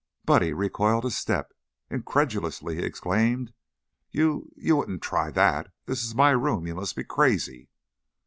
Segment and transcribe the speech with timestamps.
[0.25, 1.53] Buddy recoiled a step.
[1.91, 3.53] Incredulously he exclaimed:
[4.09, 5.71] "You you wouldn't try that!
[5.85, 6.65] This is my room.
[6.65, 7.69] You must be crazy."